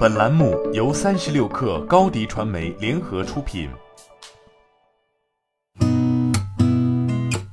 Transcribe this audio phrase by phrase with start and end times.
[0.00, 3.68] 本栏目由三十六氪高低传媒联合出品。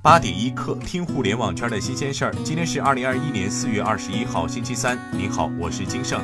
[0.01, 2.33] 八点一刻，听互联网圈的新鲜事儿。
[2.46, 4.98] 今天是二零二一年四月二十一号，星期三。
[5.12, 6.22] 您好，我是金盛。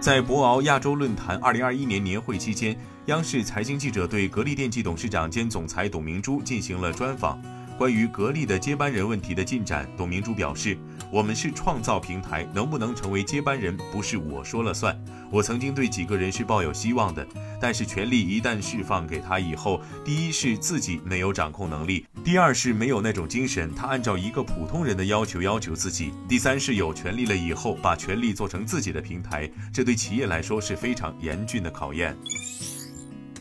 [0.00, 7.40] 在博鳌亚洲论坛二零二一年年会期间，央视财经记者对格力电器董事长兼总裁董明珠进行了专访。
[7.76, 10.78] 关于格力的接班人问题的进展，董明珠表示
[11.10, 14.96] ：“我们是创造平台，能不能成为接班人不是我说了算。
[15.30, 17.26] 我曾经对几个人是抱有希望的，
[17.60, 32.16] 但是权力一旦释放给他以后，第一是自己没有掌控能力，第二是没有那种精神，他按照一个普通人的要求要求自己，第三是有权利了以后把权力做成自己的平台，这对企业来说是非常严峻的考验。”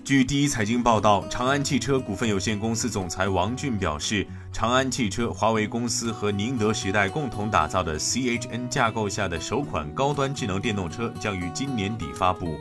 [0.04, 12.58] 据第一财经报道，长安汽车股份有限公司总裁王俊表示，长安汽车、华为公司和宁德时代共同打造的 CHN 架构下的首款高端智能电动车将于今年底发布。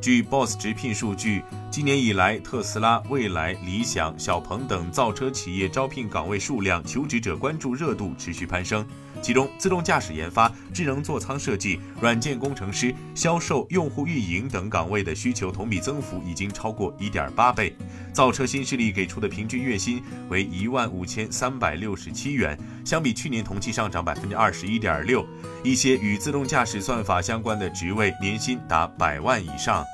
[0.00, 1.42] 据 Boss 直聘数据，
[1.78, 8.84] 今年以来，特斯拉、蔚来、理想、小鹏等造车企业招聘岗位数量、求职者关注热度持续攀升。
[9.22, 17.72] 其中，自动驾驶研发、智能座舱设计、软件工程师、销售、用户运营等岗位的需求同比增幅已经超过一点八倍。
[18.12, 25.24] 造车新势力给出的平均月薪为一万五千三百六十七元，相比去年同期上涨百分之二十一点六。
[25.62, 29.84] 一些与自动驾驶算法相关的职位，年薪达百万以上。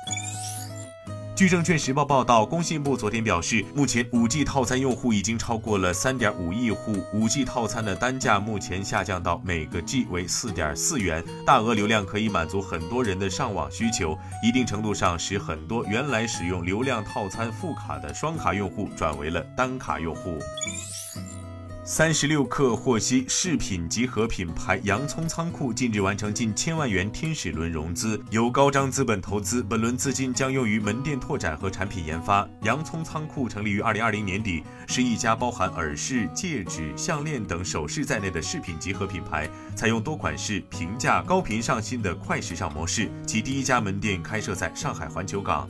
[1.35, 20.39] 据证券时报报道，工信部昨天表示，目前 5G 套餐用户已经超过了3.5亿户，5G 套餐的单价目前下降到每个 G 为4.4元，大额流量可以满足很多人的上网需求，一定程度上使很多原来使用流量套餐副卡的双卡用户转为了单卡用户。
[21.87, 32.49] 三十六氪获悉，饰品集合品牌洋葱仓库近日完成近千万元天使轮融资，由高张资本投资，本轮资金将用于门店拓展和产品研发。
[32.63, 43.11] 洋葱仓库成立于二零二零年底，是一家包含耳饰、戒指、项链等首饰在内的饰品集合品牌，采用多款式、平价、高频上新的快时尚模式。
[43.27, 45.69] 其第一家门店开设在上海环球港。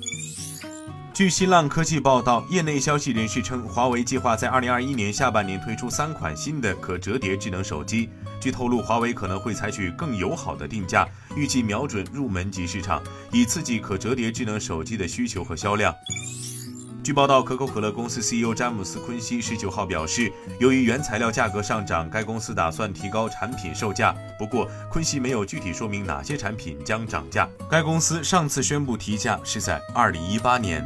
[1.16, 8.10] 据新浪科技报道，业内消息人士称，华为计划在二零二一年下半年推出三款新的可折叠智能手机。
[8.38, 15.96] 据透露，华为可能会采取更友好的定价，预计瞄准入门级市场，以刺激可折叠智能手机的需求和销量。
[17.02, 24.14] 据报道，可口可乐公司 CEO 詹姆斯·昆西十九号表示，由于原材料价格上涨，该公司打算提高产品售价。
[24.38, 27.48] 不过，昆西没有具体说明哪些产品将涨价。
[27.72, 30.86] 该公司上次宣布提价是在二零一八年。